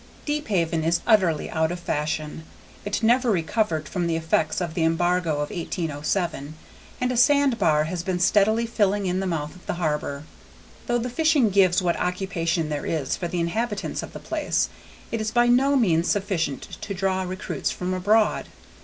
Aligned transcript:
Deephaven 0.25 0.83
is 0.83 1.01
utterly 1.05 1.47
out 1.51 1.71
of 1.71 1.79
fashion. 1.79 2.43
It 2.83 3.03
never 3.03 3.29
recovered 3.29 3.87
from 3.87 4.07
the 4.07 4.15
effects 4.15 4.59
of 4.59 4.73
the 4.73 4.83
embargo 4.83 5.33
of 5.33 5.51
1807, 5.51 6.55
and 6.99 7.11
a 7.11 7.15
sand 7.15 7.59
bar 7.59 7.83
has 7.83 8.01
been 8.01 8.19
steadily 8.19 8.65
filling 8.65 9.05
in 9.05 9.19
the 9.19 9.27
mouth 9.27 9.55
of 9.55 9.63
the 9.67 9.75
harbor. 9.75 10.23
Though 10.87 10.97
the 10.97 11.07
fishing 11.07 11.51
gives 11.51 11.83
what 11.83 11.97
occupation 11.97 12.69
there 12.69 12.87
is 12.87 13.15
for 13.15 13.27
the 13.27 13.39
inhabitants 13.39 14.01
of 14.01 14.13
the 14.13 14.19
place, 14.19 14.69
it 15.11 15.21
is 15.21 15.29
by 15.29 15.45
no 15.45 15.75
means 15.75 16.09
sufficient 16.09 16.63
to 16.81 16.95
draw 16.95 17.21
recruits 17.21 17.69
from 17.69 17.93
abroad. 17.93 18.47